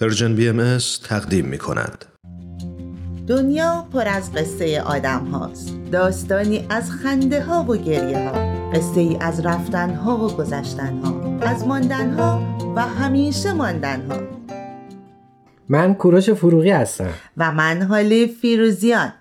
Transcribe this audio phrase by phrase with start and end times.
[0.00, 2.04] Persian BMS تقدیم می کند.
[3.26, 5.72] دنیا پر از قصه آدم هاست.
[5.92, 8.32] داستانی از خنده ها و گریه ها.
[8.70, 11.38] قصه ای از رفتن ها و گذشتن ها.
[11.40, 14.16] از ماندن ها و همیشه ماندن ها.
[15.68, 17.10] من کوروش فروغی هستم.
[17.36, 19.12] و من هاله فیروزیان.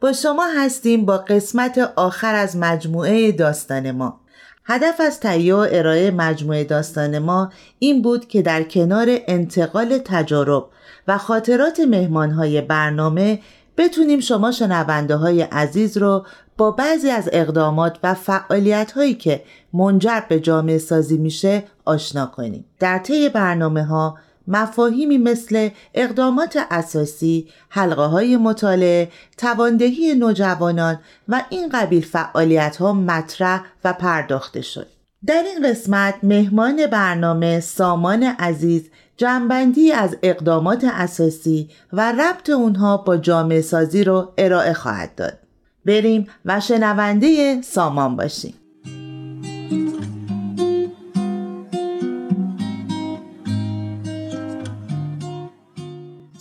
[0.00, 4.20] با شما هستیم با قسمت آخر از مجموعه داستان ما.
[4.68, 10.68] هدف از تهیه و ارائه مجموعه داستان ما این بود که در کنار انتقال تجارب
[11.08, 13.40] و خاطرات مهمانهای برنامه
[13.76, 20.20] بتونیم شما شنونده های عزیز رو با بعضی از اقدامات و فعالیت هایی که منجر
[20.28, 22.64] به جامعه سازی میشه آشنا کنیم.
[22.80, 31.68] در طی برنامه ها مفاهیمی مثل اقدامات اساسی، حلقه های مطالعه، تواندهی نوجوانان و این
[31.68, 34.86] قبیل فعالیت ها مطرح و پرداخته شد.
[35.26, 43.16] در این قسمت مهمان برنامه سامان عزیز جنبندی از اقدامات اساسی و ربط اونها با
[43.16, 45.38] جامعه سازی رو ارائه خواهد داد.
[45.86, 48.54] بریم و شنونده سامان باشیم.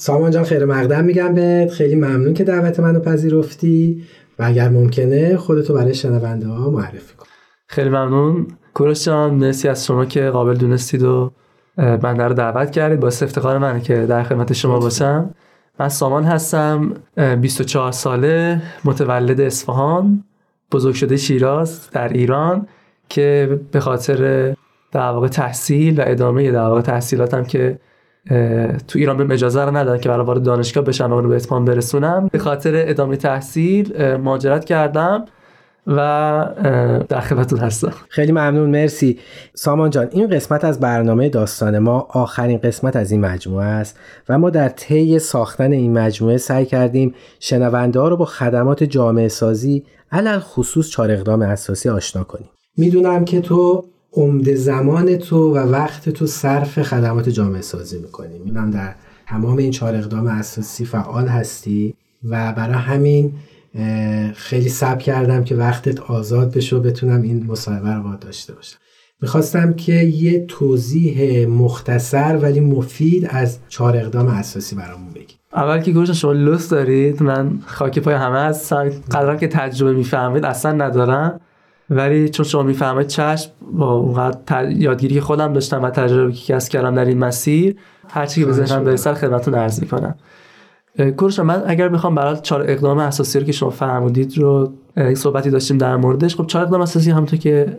[0.06, 1.72] سامان جان خیر مقدم میگم بهت.
[1.72, 4.04] خیلی ممنون که دعوت منو پذیرفتی
[4.40, 7.26] و اگر ممکنه خودتو برای شنونده ها معرفی کن.
[7.68, 8.48] خیلی ممنون.
[8.74, 11.32] کوروش جان مرسی از شما که قابل دونستید و
[11.78, 13.00] بنده رو دعوت کردید.
[13.00, 15.36] با افتخار منه که در خدمت شما باشم.
[15.80, 16.94] من سامان هستم
[17.42, 20.24] 24 ساله متولد اصفهان
[20.72, 22.68] بزرگ شده شیراز در ایران
[23.10, 24.50] که به خاطر
[24.92, 27.80] در واقع تحصیل و ادامه در واقع تحصیلاتم که
[28.88, 32.30] تو ایران به اجازه رو ندادن که برای وارد دانشگاه بشم و به اتمام برسونم.
[32.32, 35.26] به خاطر ادامه تحصیل مهاجرت کردم
[35.88, 36.50] و
[37.10, 37.94] در خدمتتون هستم.
[38.10, 39.20] خیلی ممنون مرسی.
[39.54, 44.38] سامان جان این قسمت از برنامه داستان ما آخرین قسمت از این مجموعه است و
[44.38, 49.84] ما در طی ساختن این مجموعه سعی کردیم شنونده ها رو با خدمات جامعه سازی
[50.12, 52.50] علل خصوص چهار اقدام اساسی آشنا کنیم.
[52.78, 58.40] می‌دونم که تو عمده زمان تو و وقت تو صرف خدمات جامعه سازی می‌کنی.
[58.40, 58.96] می‌دونم در
[59.28, 61.96] تمام این چهار اقدام اساسی فعال هستی
[62.30, 63.34] و برای همین
[64.36, 68.78] خیلی سب کردم که وقتت آزاد بشه و بتونم این مصاحبه رو داشته باشم.
[69.22, 75.36] می‌خواستم که یه توضیح مختصر ولی مفید از چهار اقدام اساسی برامون بگی.
[75.54, 77.24] اول که گوش شما لست دارید.
[77.24, 78.90] من خاک پای همه هستم.
[79.12, 80.46] قدرم که تجربه می‌فهمید.
[80.46, 81.40] اصلا ندارم.
[81.90, 86.96] ولی چون شما می‌فهمید چشم با اونقدر یادگیری خودم داشتم و تجربه که کسب کردم
[86.96, 87.76] در این مسیر
[88.10, 90.16] هرچی که به ذهنم برسه خدمتتون عرض می‌کنم.
[91.18, 94.74] کورش من اگر بخوام برای چهار اقدام اساسی رو که شما فرمودید رو
[95.16, 96.36] صحبتی داشتیم در موردش.
[96.36, 97.78] خب چهار اقدام اساسی همونطور که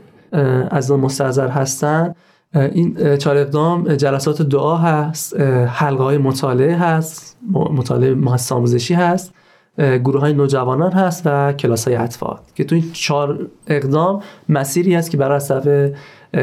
[0.71, 2.15] از مستحضر هستن.
[2.55, 9.35] این چهار اقدام جلسات دعا هست حلقه های مطالعه هست مطالعه محصص آموزشی هست.
[9.79, 15.11] گروه های نوجوانان هست و کلاس های اطفال که تو این چهار اقدام مسیری هست
[15.11, 15.93] که برای طرف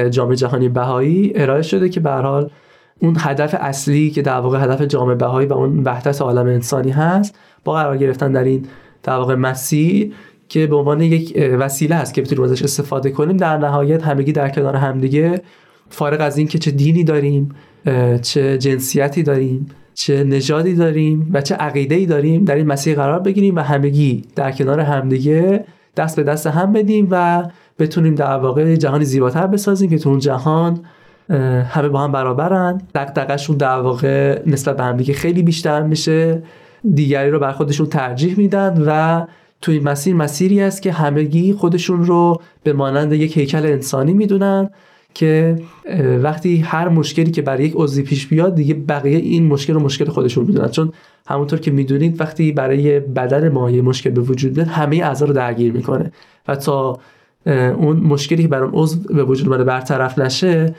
[0.09, 2.49] جامعه جهانی بهایی ارائه شده که به حال
[2.99, 7.35] اون هدف اصلی که در واقع هدف جامعه بهایی و اون وحدت عالم انسانی هست
[7.63, 8.67] با قرار گرفتن در این
[9.03, 10.13] در واقع مسیر
[10.49, 13.37] که به عنوان یک وسیله هست که بتونیم ازش استفاده کنیم.
[13.37, 15.41] در نهایت همگی در کنار همدیگه
[15.89, 17.49] فارغ از این که چه دینی داریم
[18.21, 23.55] چه جنسیتی داریم چه نژادی داریم و چه عقیده داریم در این مسیر قرار بگیریم
[23.55, 25.65] و همگی در کنار همدیگه
[25.97, 27.43] دست به دست هم بدیم و
[27.79, 30.79] بتونیم در واقع جهانی زیباتر بسازیم که تو اون جهان
[31.69, 32.81] همه با هم برابرن.
[32.95, 36.43] دقدقشون در واقع نسبت به همدیگه خیلی بیشتر میشه.
[36.93, 39.25] دیگری رو بر خودشون ترجیح میدن و
[39.61, 44.69] تو این مسیر مسیری است که همگی خودشون رو به مانند یک هیکل انسانی می‌دونن.
[45.13, 45.55] که
[46.23, 50.05] وقتی هر مشکلی که برای یک عضوی پیش بیاد دیگه بقیه این مشکل رو مشکل
[50.05, 50.67] خودشون می‌دونن.
[50.67, 50.91] چون
[51.27, 55.33] همونطور که می‌دونید وقتی برای بدن ما یه مشکل به وجود بیاد همه اعضا رو
[55.33, 56.11] درگیر می‌کنه.
[56.47, 56.99] و تا
[57.45, 60.75] اون مشکلی که برای اون عضو به وجود اومده برطرف نشه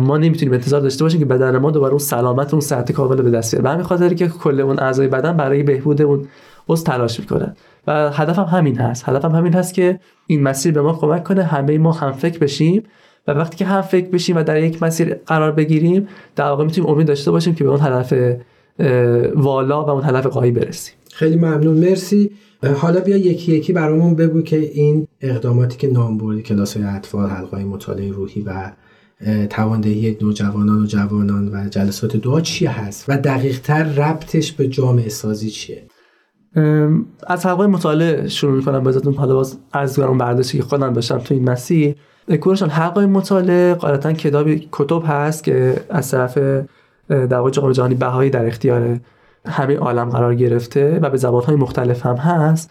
[0.00, 3.30] ما نمی‌تونیم انتظار داشته باشیم که بدن ما دوباره اون سلامت اون صحت کامل به
[3.30, 3.62] دست بیاره.
[3.62, 6.26] به همین خاطری که کل اون اعضای بدن برای بهبود اون
[6.68, 7.56] عضو تلاش می‌کنن.
[7.86, 9.08] و هدفم همین هست.
[9.08, 12.82] هدفم همین هست که این مسیر به ما کمک کنه همه ما هم فکر بشیم.
[13.26, 16.90] و وقتی که هم فکر بشیم و در یک مسیر قرار بگیریم در واقع می‌تونیم
[16.90, 18.14] امید داشته باشیم که به اون هدف
[19.34, 20.94] والا و اون هدف قایی برسیم.
[21.12, 21.76] خیلی ممنون.
[21.76, 22.30] مرسی.
[22.76, 27.30] حالا بیا یکی یکی برامون بگو که این اقداماتی که نام بردی کلاس های اطفال
[27.30, 28.72] حلقه مطالعه روحی و
[29.50, 35.08] تواندهی نوجوانان و جوانان و جلسات دعا چی هست و دقیق تر ربطش به جامعه
[35.08, 35.82] سازی چیه؟
[37.26, 39.14] از حلقه مطالعه شروع می‌کنم بازتون.
[39.14, 41.94] حالا باز از اون برداشتی که خودم داشتم تو این مسیر.
[42.40, 46.38] کورشان حلقه مطالعه قاعدتا کتابی کتب هست که از طرف
[47.08, 49.00] در واقع جهانی بهایی در اختیار
[49.46, 52.70] همه عالم قرار گرفته و به زبانهای مختلف هم هست.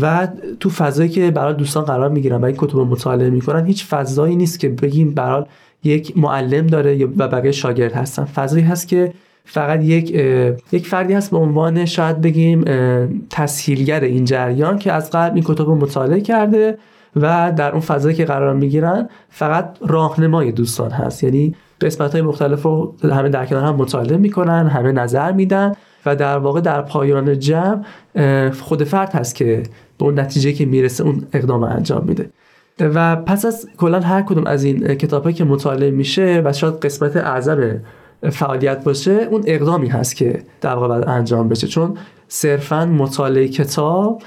[0.00, 0.28] و
[0.60, 4.36] تو فضایی که برای دوستان قرار می‌گیرن و این کتب رو مطالعه می‌کنن هیچ فضایی
[4.36, 5.44] نیست که بگیم برای
[5.84, 8.24] یک معلم داره و بقیه شاگرد هستن.
[8.24, 9.12] فضایی هست که
[9.44, 10.10] فقط یک
[10.72, 12.64] یک فردی هست به عنوان شاید بگیم
[13.30, 16.78] تسهیلگر این جریان که از قبل این کتب رو مطالعه کرده
[17.16, 21.24] و در اون فضایی که قرار می‌گیرن فقط راهنمای دوستان هست.
[21.24, 25.72] یعنی قسمت های مختلف رو همه در کنار هم مطالعه می‌کنن همه نظر میدن
[26.06, 27.84] و در واقع در پایان جمع
[28.50, 29.62] خود فرد هست که
[29.98, 32.30] به اون نتیجه که می‌رسه اون اقدام انجام میده.
[32.80, 37.16] و پس از کلا هر کدوم از این کتاب که مطالعه میشه و شاید قسمت
[37.16, 37.80] اعظم
[38.30, 41.66] فعالیت باشه اون اقدامی هست که در واقع باید انجام بشه.
[41.66, 41.96] چون
[42.28, 44.22] صرفا مطالعه کتاب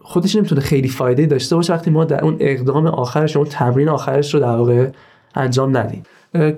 [0.00, 4.34] خودش نمی‌تونه خیلی فایده داشته باشه وقتی ما در اون اقدام آخرش اون تمرین آخرش
[4.34, 4.88] رو در واقع
[5.34, 6.02] انجام ندیم.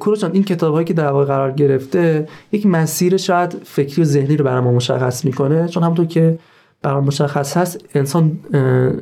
[0.00, 4.37] کوروچان این کتاب هایی که در واقع قرار گرفته یک مسیر شاید فکری و ذهنی
[4.37, 5.69] رو برای ما مشخص می‌کنه.
[5.69, 6.38] چون همونطور که
[6.82, 8.38] برای مشخص هست انسان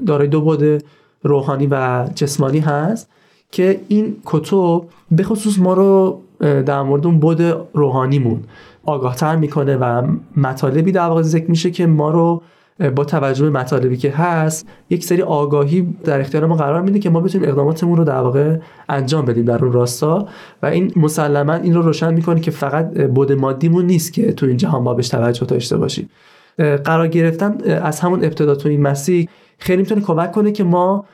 [0.07, 0.85] دارای دو بعد
[1.23, 3.09] روحانی و جسمانی هست
[3.51, 7.43] که این کتب به خصوص ما رو در مورد اون بود
[7.75, 8.45] روحانیمون
[8.85, 10.07] آگاهتر می‌کنه و
[10.37, 12.43] مطالبی در واقع ذکر میشه که ما رو
[12.95, 17.11] با توجه به مطالبی که هست یک سری آگاهی در اختیار ما قرار میده که
[17.11, 18.57] ما بتونیم اقداماتمون رو در واقع
[18.89, 20.29] انجام بدیم در اون راستا.
[20.63, 24.57] و این مسلما این رو روشن می‌کنه که فقط بود مادیمون نیست که تو این
[24.57, 26.11] جهان ما بهش توجه داشته باشیم.
[26.85, 29.29] قرار گرفتن از همون ابتدا تو این مسیح
[29.59, 31.05] خیلی می‌تونه کمک کنه که ما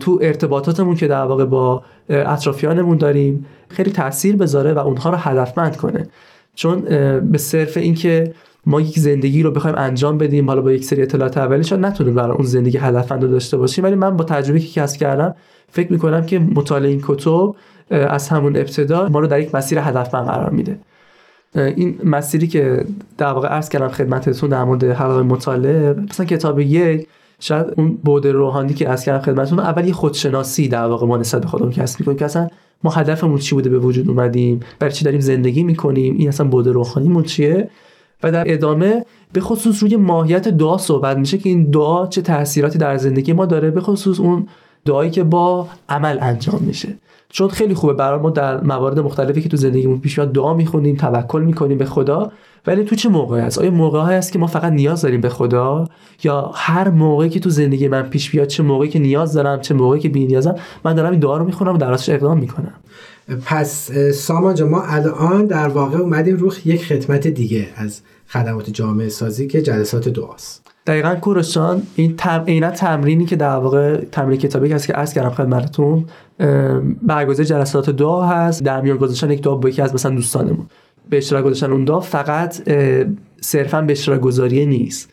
[0.00, 5.76] تو ارتباطاتمون که در واقع با اطرافیانمون داریم خیلی تاثیر بذاره و اونها رو هدفمند
[5.76, 6.08] کنه.
[6.54, 6.80] چون
[7.20, 8.34] به صرف اینکه
[8.66, 12.14] ما یک زندگی رو بخوایم انجام بدیم حالا با یک سری اطلاعات اولی شاید نتونیم
[12.14, 13.84] برای اون زندگی هدفمند داشته باشیم.
[13.84, 15.34] ولی من با تجربه که کسب کردم
[15.68, 17.54] فکر می‌کنم که مطالعه این کتب
[17.90, 20.78] از همون ابتدا ما رو در یک مسیر هدفمند قرار میده.
[21.54, 22.84] این مسیری که
[23.18, 27.08] در واقع عرض کردم خدمتتون در مورد حلقه مطالعه مثلا کتاب یک
[27.40, 31.42] شاید اون بود روحانی که از کردم خدمتتون اول یه خودشناسی در واقع ما نسبت
[31.42, 32.48] به خودمون کسب می‌کنیم که اصلا
[32.84, 36.68] ما هدفمون چی بوده به وجود اومدیم برای چی داریم زندگی می‌کنیم این اصلا بود
[36.68, 37.70] روحانیمون چیه؟
[38.22, 42.78] و در ادامه به خصوص روی ماهیت دعا صحبت میشه که این دعا چه تاثیراتی
[42.78, 44.48] در زندگی ما داره به خصوص اون
[44.84, 46.88] دعایی که با عمل انجام میشه.
[47.28, 50.96] چون خیلی خوبه برای ما در موارد مختلفی که تو زندگیمون پیش میاد دعا می‌خونیم
[50.96, 52.32] توکل می‌کنیم به خدا.
[52.66, 55.88] ولی تو چه موقعی هست؟ آیا موقعی هست که ما فقط نیاز داریم به خدا؟
[56.24, 59.74] یا هر موقعی که تو زندگی من پیش بیاد چه موقعی که نیاز دارم چه
[59.74, 60.54] موقعی که بی نیازم
[60.84, 62.74] من دارم این دعا رو می‌خونم و در اقدام می‌کنم.
[63.44, 69.08] پس سامان جا ما الان در واقع اومدیم رو یک خدمت دیگه از خدمات جامعه
[69.08, 70.66] سازی که جلسات دعاست.
[70.86, 72.70] دقیقا کورشان این تم...
[72.70, 76.04] تمرینی که در واقع تمرین کتابی هست که عرض کردم خدمتتون
[77.02, 78.62] برگزار جلسات دعا هست.
[78.62, 80.66] در میان گذاشتن یک دعا با یکی از مثلا دوستانمون.
[81.10, 82.70] به اشتراک گذاشتن اون دعا فقط
[83.40, 85.10] صرفا به اشتراک گذاری نیست.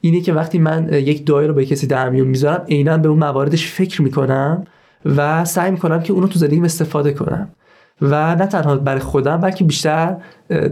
[0.00, 3.18] اینه که وقتی من یک دعایی رو به کسی در میون می‌ذارم عینا به اون
[3.18, 4.64] مواردش فکر می‌کنم
[5.16, 7.48] و سعی می‌کنم که اونو تو زندگیم استفاده کنم.
[8.02, 10.16] و نه تنها برای خودم بلکه بیشتر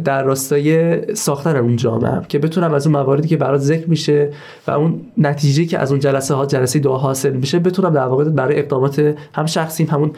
[0.04, 4.30] در راستای ساختن اون جامعه که بتونم از اون مواردی که برات ذکر میشه
[4.66, 8.24] و اون نتیجه که از اون جلسه ها جلسه دعا حاصل میشه بتونم در واقع
[8.24, 10.10] برای اقدامات هم شخصیم همون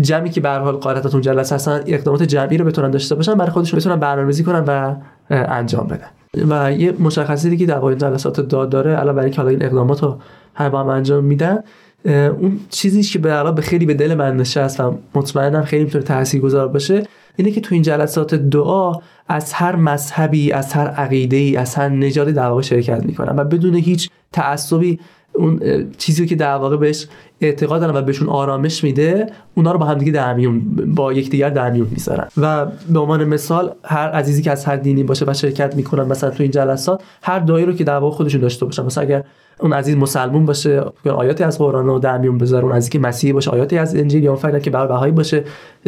[0.00, 3.78] جمعی که به حال قاعدتا جلسه هستن اقدامات جمعی رو بتونن داشته باشن برای خودشون
[3.80, 4.94] بتونن برنامه‌ریزی کنن و
[5.30, 6.08] انجام بدن.
[6.48, 10.02] و یه مشخصی دیگه در واقع جلسات داد داره علاوه بر اینکه حالا این اقدامات
[10.02, 10.18] رو
[10.58, 11.58] با هم انجام میدن
[12.06, 16.68] اون چیزی که به به خیلی به دل من نشست و مطمئنم خیلی می‌تونه تاثیرگذار
[16.68, 17.02] باشه
[17.36, 18.92] اینه که تو این جلسات دعا
[19.28, 23.44] از هر مذهبی از هر عقیده ای از هر نژادی در واقع شرکت می‌کنم و
[23.44, 25.00] بدون هیچ تعصبی
[25.34, 25.60] اون
[25.98, 27.06] چیزی که در واقع بهش
[27.40, 30.60] اعتقاد دارن و بهشون آرامش میده اونا رو با همدیگه در میون
[30.94, 32.28] با یکدیگر در میون می‌ذارن.
[32.36, 36.30] و به عنوان مثال هر عزیزی که از هر دینی باشه و شرکت می‌کنن مثلا
[36.30, 38.84] تو این جلسات هر دایی رو که در واقع خودشون داشته باشن.
[38.84, 39.24] مثلا اگر
[39.62, 43.32] اون عزیز مسلمون باشه آیاتی از قرآن رو در میون بذاره اون عزیزی که مسیحی
[43.32, 45.44] باشه آیاتی از انجیل یا فرض که برای بهایی باشه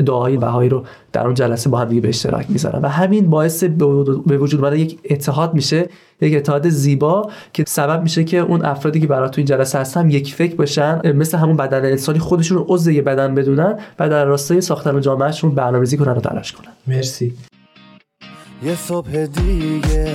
[0.06, 2.82] دعای بهایی رو در اون جلسه با هم دیگه به اشتراک می‌ذارن.
[2.82, 3.64] و همین باعث
[4.26, 5.88] به وجود اومدن یک اتحاد میشه
[6.20, 10.10] یک اتحاد زیبا که سبب میشه که اون افرادی که برای تو این جلسه هستن
[10.10, 14.60] یک فکر باشن مثل همون بدن انسانی خودشون عضو یه بدن بدونن و در راستای
[14.60, 16.72] ساختن جامعهشون برنامه‌ریزی کنن و تلاش کنن.
[16.86, 17.34] مرسی.
[18.64, 20.14] یه صبح دیگه.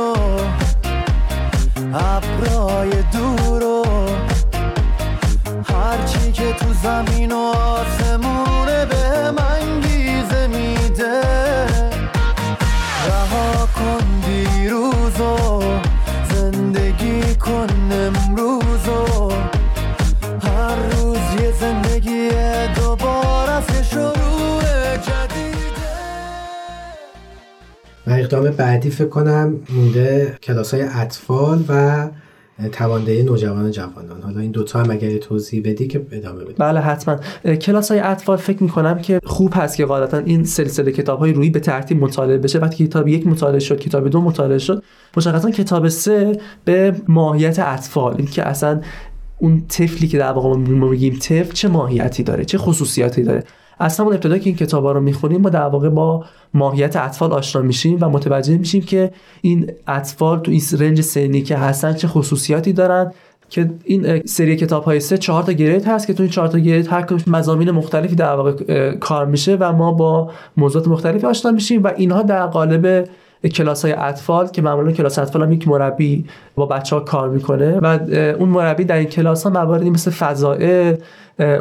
[1.93, 3.85] ابرای دور و
[5.73, 8.00] هرچی که تو زمین و آسمونه
[28.33, 32.09] اقدام بعدی فکر کنم مونده کلاس های اطفال و
[32.71, 34.21] تواندهی نوجوان جوانان.
[34.21, 36.53] حالا این دوتا هم اگر توضیح بدی که ادامه بدی.
[36.57, 37.19] بله حتما.
[37.55, 41.49] کلاس های اطفال فکر می‌کنم که خوب هست که قاعدتا این سلسله کتاب های روی
[41.49, 42.59] به ترتیب مطالعه بشه.
[42.59, 44.83] وقتی کتاب یک مطالعه شد کتاب دو مطالعه شد
[45.17, 48.15] مشخصا کتاب سه به ماهیت اطفال.
[48.17, 48.81] این که اصلا
[49.37, 53.43] اون طفلی که در واقع ما میگیم طفل چه ماهیتی داره چه خصوصیاتی داره.
[53.81, 57.33] اصلا اون ابتدا که این کتاب ها رو می‌خونیم ما در واقع با ماهیت اطفال
[57.33, 59.11] آشنا میشیم و متوجه میشیم که
[59.41, 63.11] این اطفال تو این رنج سنی که هستن چه خصوصیاتی دارن
[63.49, 66.59] که این سری کتاب های سه چهار تا گرید هست که تو این چهار تا
[66.59, 71.51] گرید هر کدومش مزامین مختلفی در واقع کار میشه و ما با موضوعات مختلفی آشنا
[71.51, 73.09] میشیم و اینها در قالب
[73.49, 77.79] کلاس های اطفال که معمولا کلاس اطفال هم یک مربی با بچه ها کار می‌کنه
[77.79, 77.99] و
[78.39, 80.95] اون مربی در این کلاس ها مواردی مثل فضائل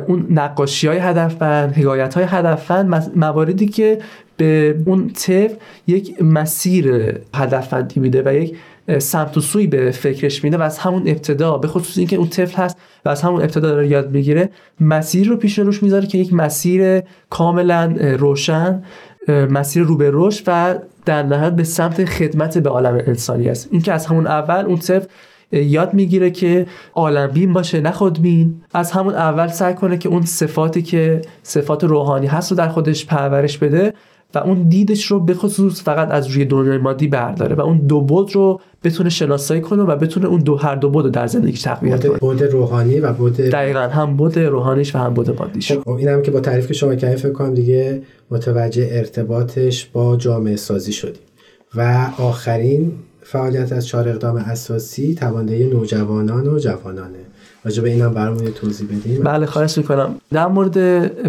[0.07, 3.99] اون نقاشی های هدفمند حکایت های هدفمند مواردی که
[4.37, 5.55] به اون طفل
[5.87, 8.57] یک مسیر هدفمندی میده و یک
[8.99, 12.63] سمت و سوی به فکرش میده و از همون ابتدا به خصوص اینکه اون طفل
[12.63, 16.33] هست و از همون ابتدا داره یاد می‌گیره مسیر رو پیش روش می‌ذاره که یک
[16.33, 18.83] مسیر کاملا روشن
[19.29, 20.75] مسیر رو به رشد و
[21.07, 23.69] در نهایت به سمت خدمت به عالم انسانی است.
[23.71, 25.07] این که از همون اول اون طفل
[25.53, 30.23] یاد می‌گیره که عالم بین باشه نه خودبین از همون اول سعی کنه که اون
[30.23, 33.95] صفاتی که صفات روحانی هست رو در خودش پرورش بده
[34.35, 38.01] و اون دیدش رو به خصوص فقط از روی دنیای مادی برداره و اون دو
[38.01, 41.63] بود رو بتونه شناسایی کنه و بتونه اون دو هر دو بود رو در زندگیش
[41.63, 42.19] تقویت کنه.
[42.19, 45.73] بود روحانی و بود دقیقا هم بود روحانیش و هم بود مادیش.
[45.73, 50.17] خب این هم که با تعریف که شما کردین فکر کنم دیگه متوجه ارتباطش با
[50.17, 51.23] جامعه سازی شدیم.
[51.75, 57.19] و آخرین فعالیت از چهار اقدام اساسی تواندهی نوجوانان و جوانانه.
[57.65, 60.15] راجع به اینم برامون یه توضیح بدیم بله خواهش می‌کنم.
[60.33, 60.75] در مورد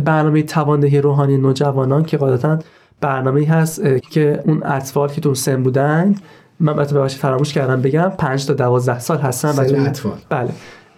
[0.04, 2.60] برنامه تواندهی روحانی نوجوانان که قاعدتا
[3.02, 3.82] برنامه هست
[4.12, 6.16] که اون اطفال که تو سن بودن
[6.62, 10.50] من البته فراموش کردم بگم 5 تا 12 سال هستن و اطفال بله.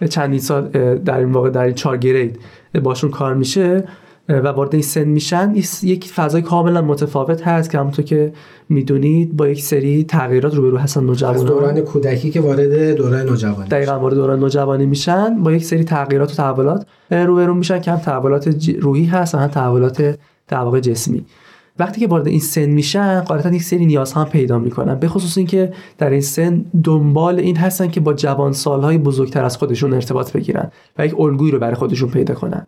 [0.08, 0.62] چندین سال
[0.98, 2.38] در این واقع در این 4 گرید
[2.82, 3.84] باشون کار میشه
[4.28, 5.54] و وارد این سن میشن.
[5.82, 8.32] یک فضای کاملا متفاوت هست که همونطور که
[8.68, 11.40] می‌دونید با یک سری تغییرات روبرو هستن نوجوانان.
[11.40, 15.42] از دوران کودکی که وارد دوران نوجوانی دقیقا وارد دوران نوجوانی میشن.
[15.42, 17.80] با یک سری تغییرات و تحولات روبرو میشن.
[17.80, 20.18] که هم تحولات روحی هست و هم تحولات
[20.48, 21.24] در جسمی.
[21.78, 24.94] وقتی که وارد این سن میشن غالبا یک سری نیازها هم پیدا می‌کنن.
[24.94, 29.56] به خصوص اینکه در این سن دنبال این هستن که با جوان سالهای بزرگتر از
[29.56, 32.66] خودشون ارتباط بگیرن و یک الگویی رو برای خودشون پیدا کنن.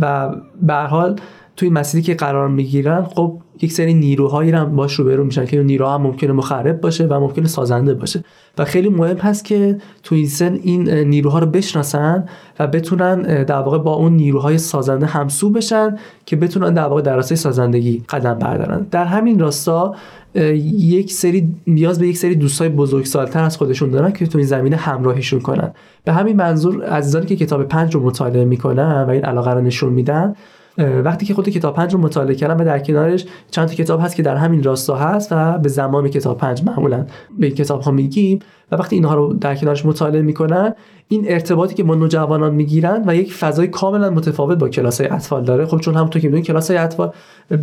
[0.00, 1.20] و به حال
[1.58, 5.94] توی مسیری که قرار می‌گیرن خب یک سری نیروهایی هم باش روبرو میشن که نیروها
[5.94, 8.24] هم ممکنه مخرب باشه و ممکنه سازنده باشه.
[8.58, 12.24] و خیلی مهم هست که تو این سن این نیروها رو بشناسن
[12.58, 15.96] و بتونن در واقع با اون نیروهای سازنده همسو بشن
[16.26, 18.86] که بتونن در واقع در سازندگی قدم بردارن.
[18.90, 19.94] در همین راستا
[20.34, 24.76] یک سری نیاز به یک سری دوستای بزرگسالتر از خودشون دارن که تو این زمینه
[24.76, 25.70] همراهیشون کنن.
[26.04, 29.92] به همین منظور عزیزانی که کتاب پنج رو مطالعه می‌کنن و این علاقه رو نشون
[29.92, 30.34] میدن
[30.78, 34.16] وقتی که خود کتاب پنج رو مطالعه کردم و در کنارش چند تا کتاب هست
[34.16, 37.06] که در همین راستا هست و به زمان کتاب پنج معمولا
[37.38, 38.38] به کتاب ها میگیم
[38.72, 40.74] و وقتی اینها رو در کنارش مطالعه می‌کنن
[41.08, 45.44] این ارتباطی که با نوجوانان می‌گیرن و یک فضای کاملا متفاوت با کلاس های اطفال
[45.44, 45.66] داره.
[45.66, 47.12] خب چون همونطور که می‌دونید کلاس های اطفال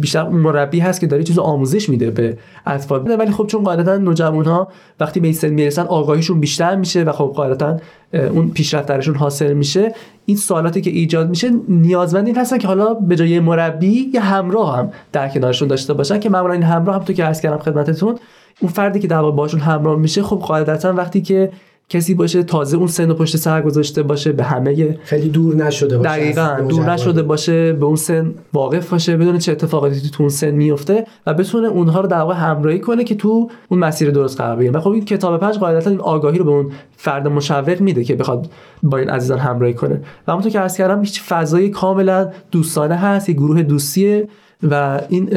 [0.02, 3.20] بیشتر مربی هست که داره چیز آموزش میده به اطفال.
[3.20, 4.68] ولی خب چون قاعدتا نوجوان ها
[5.00, 7.78] وقتی به این سن می‌رسن آگاهیشون بیشتر میشه و خب قاعدتا
[8.14, 9.94] اون پیشرفت درشون حاصل میشه
[10.26, 14.78] این سوالاتی که ایجاد میشه نیازمند این هستن که حالا به جای مربی یا همراه
[14.78, 18.16] هم در کنارشون داشته باشن که معمولا این همراه هم تو که عرض کردم خدمتتون
[18.60, 21.52] اون فردی که در باشون همراه میشه خب قاعدتا وقتی که
[21.90, 25.98] کسی باشه تازه اون سن و پشت سر گذاشته باشه به همه خیلی دور نشده
[25.98, 30.30] باشه دقیقا دور نشده باشه به اون سن واقف باشه بدون چه اتفاقاتی تو اون
[30.30, 34.42] سن میفته و بتونه اونها رو در واقع همراهی کنه که تو اون مسیر درست
[34.42, 34.74] قرار بگیره.
[34.74, 38.16] و خب این کتاب پنج قاعدتا این آگاهی رو به اون فرد مشوق میده که
[38.16, 38.50] بخواد
[38.84, 40.02] با این عزیزان همراهی کنه.
[40.28, 44.28] و همونطور که عرض کردم هیچ فضای کاملا دوستانه هست یه گروه دوستیه.
[44.64, 45.30] و این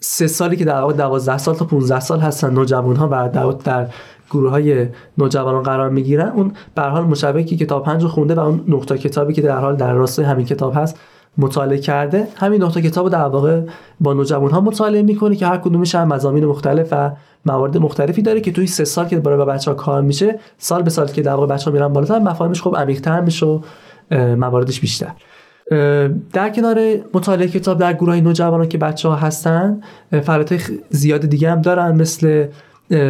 [0.00, 3.50] سه سالی که در واقع 12 سال تا 15 سال هستن نوجوان ها و در,
[3.64, 3.86] در
[4.30, 4.86] گروه های
[5.18, 6.28] نوجوانان قرار می‌گیرن.
[6.28, 9.58] اون به حال مشابه که کتاب پنج رو خونده و اون نقطه کتابی که در
[9.58, 10.98] حال در راستای همین کتاب هست
[11.38, 13.60] مطالعه کرده همین نقطه کتاب در واقع
[14.00, 17.10] با نوجوان ها مطالعه می‌کنه که هر کدومش هم مزامین مختلف و
[17.46, 20.90] موارد مختلفی داره که توی سه سال که برای بچه ها کار میشه سال به
[20.90, 23.60] سال که در واقع بچه ها میرن بالاتر مفاهیمش خب عمیق‌تر میشه و
[24.36, 25.12] مواردش بیشتر.
[26.32, 26.80] در کنار
[27.14, 29.80] مطالعه کتاب در گروه نوجوانان که بچه ها هستن
[30.10, 32.46] فعالیت زیاد دیگه هم دارن مثل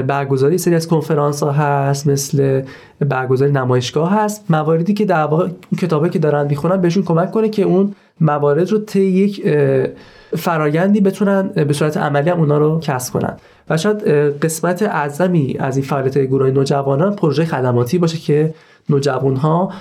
[0.07, 2.63] برگزاری سری از کنفرانس ها هست مثل
[3.01, 4.45] برگزاری نمایشگاه هست.
[4.51, 8.79] مواردی که در واقع کتابی که دارن می‌خونن بهشون کمک کنه که اون موارد رو
[8.79, 9.49] طی یک
[10.37, 13.37] فرایندی بتونن به صورت عملی هم اونا رو کسب کنن.
[13.71, 14.03] و شاید
[14.43, 18.55] قسمت اعظمی از این فعالیت گروه نوجوانان پروژه خدماتی باشه که
[18.89, 19.73] نوجوان ها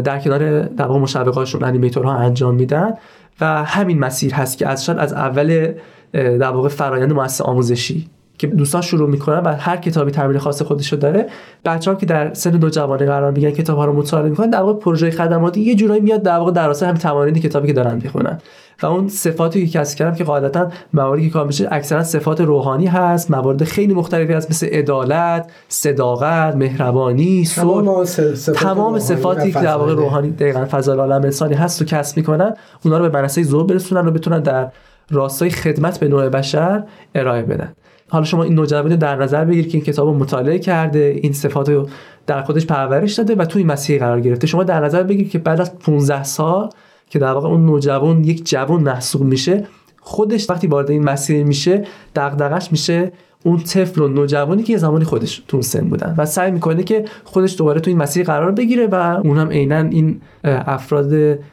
[0.00, 2.94] در کنار در واقع مشوقاشون انیمیتورها انجام میدن
[3.40, 5.72] و همین مسیر هست که از شاید از اول
[6.12, 8.08] در واقع فرایند مؤسسه آموزشی.
[8.38, 11.26] که دوستان شروع می‌کنن و هر کتابی تمرین خاص خودشو داره
[11.64, 15.10] بچه‌ها که در سن نوجوانی قرار میگن کتاب ها رو مطالعه می‌کنن در واقع پروژه
[15.10, 18.38] خدماتی یه جورایی میاد در واقع در همین تمارین کتابی که دارن می‌خونن.
[18.82, 22.86] و اون صفاتی که کسب کردم که قاعدتا مواردی که کار میشه اکثرا صفات روحانی
[22.86, 28.10] هست موارد خیلی مختلفی هست مثل عدالت صداقت مهربانی صفات
[28.56, 32.54] تمام صفاتی که در واقع روحانی دقیقا فضل عالم انسانی هست و کسب می‌کنن
[32.84, 34.68] اونا رو به منصه ذوق برسونن و بتونن در
[35.10, 37.72] راستای خدمت به نوع بشر ارائه بدن.
[38.08, 41.88] حالا شما این نوجوانی در نظر بگیر که این کتاب مطالعه کرده این صفات رو
[42.26, 44.46] در خودش پرورش داده و توی مسیر قرار گرفته.
[44.46, 46.70] شما در نظر بگیر که بعد از 15 سال
[47.10, 49.66] که در واقع اون نوجوان یک جوان محسوب میشه
[50.00, 51.84] خودش وقتی وارد این مسیر میشه
[52.16, 53.12] دغدغش میشه
[53.44, 57.04] اون طفل و نوجوانی که یه زمانی خودش تو سن بودن و سعی می‌کنه که
[57.24, 61.10] خودش دوباره تو این مسیر قرار بگیره و اونم عینا این افراد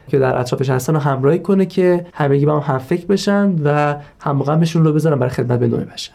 [0.08, 3.96] که در اطرافش هستن رو همراهی کنه که همگی با هم هم فکر بشن و
[4.20, 6.14] هم بهشون رو بذارن برای خدمت به نوع بشن.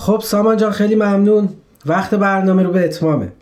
[0.00, 1.48] خب سامان جان خیلی ممنون.
[1.86, 3.32] وقت برنامه رو به اتمامه.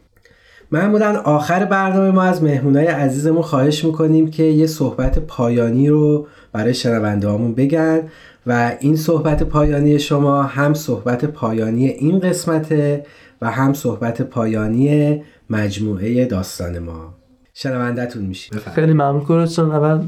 [0.72, 6.74] معمولا آخر برنامه ما از مهمونای عزیزمون خواهش می‌کنیم که یه صحبت پایانی رو برای
[6.74, 8.02] شنونده بگن
[8.46, 13.06] و این صحبت پایانی شما هم صحبت پایانی این قسمته
[13.42, 17.14] و هم صحبت پایانی مجموعه داستان ما.
[17.54, 18.58] شنوندهتون میشیم.
[18.58, 19.46] خیلی ممنون.
[19.46, 20.00] چون اول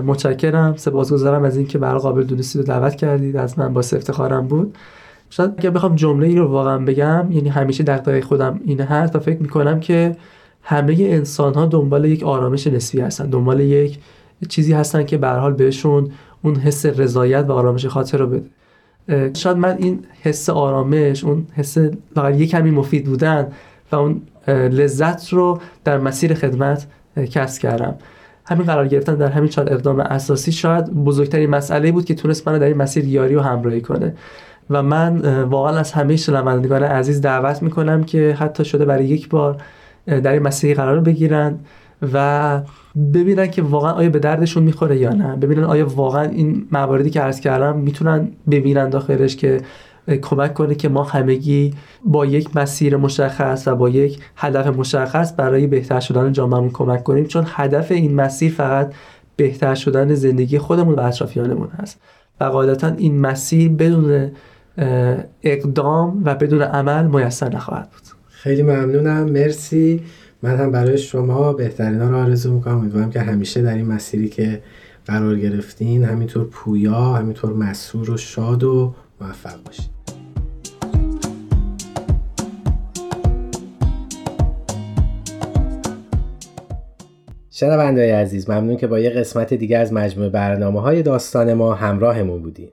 [0.00, 0.76] متشکرم.
[0.76, 3.36] سپاسگزارم از اینکه برای قابل دونستی رو دعوت کردید.
[3.36, 4.76] از من با افتخارم بود.
[5.36, 9.18] شاید اگر بخوام جمله ای رو واقعا بگم یعنی همیشه دغدغه خودم اینه هست و
[9.18, 10.16] فکر می‌کنم که
[10.62, 13.98] همه انسان ها دنبال یک آرامش نسبی هستن دنبال یک
[14.48, 16.10] چیزی هستن که به حال بهشون
[16.42, 19.30] اون حس رضایت و آرامش خاطر رو بده.
[19.34, 21.78] شاید من این حس آرامش اون حس
[22.14, 23.48] فقط یک کمی مفید بودن
[23.92, 26.86] و اون لذت رو در مسیر خدمت
[27.30, 27.94] کسب کردم.
[28.46, 32.58] همین قرار گرفتن در همین چهار اقدام اساسی شاید بزرگترین مسئله بود که تونست من
[32.58, 34.14] در این مسیر یاری و همراهی کنه.
[34.70, 39.56] و من واقعا از همه شنوندگان عزیز دعوت می‌کنم که حتی شده برای یک بار
[40.06, 41.58] در این مسیحی قرار بگیرن
[42.12, 42.60] و
[43.14, 45.36] ببینن که واقعا آیا به دردشون می‌خوره یا نه.
[45.36, 49.60] ببینن آیا واقعا این مواردی که عرض کردم می‌تونن ببینن داخلش که
[50.22, 51.74] کمک کنه که ما همگی
[52.04, 57.24] با یک مسیر مشخص و با یک هدف مشخص برای بهتر شدن جامعهمون کمک کنیم.
[57.24, 58.94] چون هدف این مسیر فقط
[59.36, 62.00] بهتر شدن زندگی خودمون و اطرافیانمون هست.
[62.40, 64.30] و قاعدتا این مسیر بدون
[65.42, 68.02] اقدام و بدون عمل میسر نخواهد بود.
[68.28, 69.24] خیلی ممنونم.
[69.24, 70.02] مرسی.
[70.42, 72.78] من هم برای شما بهترین ها رو آرزو می‌کنم.
[72.78, 74.62] امیدوارم که همیشه در این مسیری که
[75.06, 79.94] قرار گرفتین همینطور پویا همینطور مسور و شاد و موفق باشید
[87.50, 92.42] شنوندههای عزیز ممنون که با یه قسمت دیگه از مجموعه برنامه های داستان ما همراهمون
[92.42, 92.68] بودیم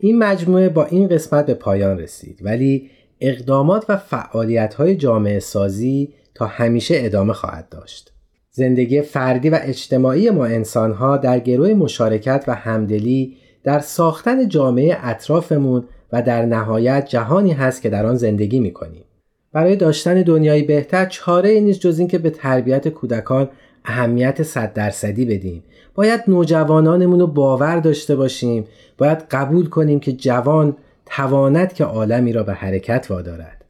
[0.00, 6.14] این مجموعه با این قسمت به پایان رسید ولی اقدامات و فعالیت های جامعه سازی
[6.34, 8.12] تا همیشه ادامه خواهد داشت.
[8.50, 14.96] زندگی فردی و اجتماعی ما انسان ها در گروه مشارکت و همدلی در ساختن جامعه
[15.02, 19.04] اطرافمون و در نهایت جهانی هست که در آن زندگی می کنیم.
[19.52, 23.48] برای داشتن دنیایی بهتر چاره نیست جز اینکه به تربیت کودکان
[23.84, 25.64] اهمیت صد درصدی بدیم.
[25.94, 28.64] باید نوجوانانمون رو باور داشته باشیم.
[28.98, 33.64] باید قبول کنیم که جوان تواند که عالمی را به حرکت وادارد.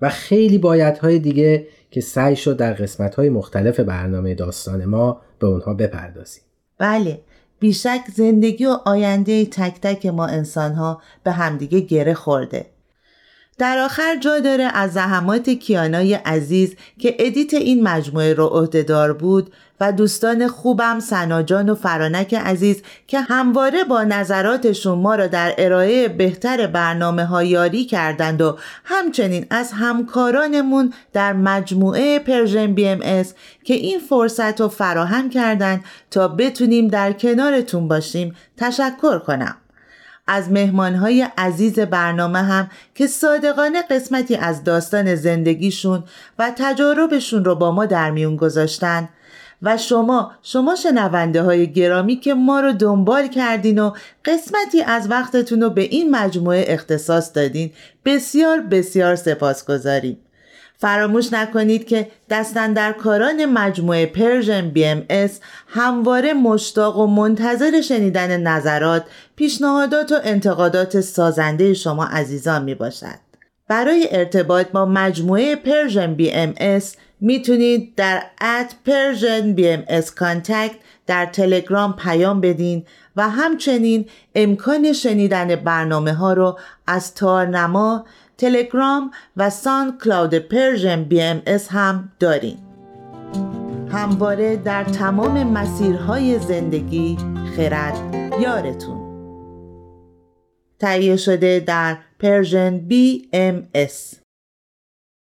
[0.00, 5.74] و خیلی بایدهای دیگه که سعی شد در قسمتهای مختلف برنامه داستان ما به اونها
[5.74, 6.42] بپردازیم.
[6.78, 7.20] بله
[7.60, 12.66] بیشک زندگی و آینده تک تک ما انسانها به همدیگه گره خورده.
[13.58, 19.52] در آخر جا داره از زحمات کیانای عزیز که edit این مجموعه رو عهده‌دار بود
[19.80, 25.54] و دوستان خوبم ثنا جان و فرانک عزیز که همواره با نظراتشون ما را در
[25.58, 33.74] ارائه بهتر برنامه ها یاری کردند و همچنین از همکارانمون در مجموعه Persian BMS که
[33.74, 39.56] این فرصت رو فراهم کردند تا بتونیم در کنارتون باشیم تشکر کنم.
[40.26, 46.04] از مهمانهای عزیز برنامه هم که صادقانه قسمتی از داستان زندگیشون
[46.38, 49.08] و تجاربشون رو با ما در میون گذاشتن
[49.62, 53.92] و شما شما شنونده های گرامی که ما رو دنبال کردین و
[54.24, 57.70] قسمتی از وقتتون رو به این مجموعه اختصاص دادین
[58.04, 60.18] بسیار بسیار سپاسگزاریم.
[60.78, 62.10] فراموش نکنید که
[62.98, 69.04] همکاران مجموعه Persian BMS همواره مشتاق و منتظر شنیدن نظرات،
[69.36, 73.24] پیشنهادات و انتقادات سازنده شما عزیزان می باشد.
[73.68, 80.74] برای ارتباط با مجموعه Persian BMS می‌تونید در at Persian BMS contact
[81.06, 88.06] در تلگرام پیام بدین و همچنین امکان شنیدن برنامه ها رو از تارنما
[88.38, 92.58] تلگرام و SoundCloud Persian BMS هم دارین
[93.92, 97.18] همواره در تمام مسیرهای زندگی
[97.56, 99.04] خرد یارتون.
[100.78, 104.23] تهیه شده در Persian BMS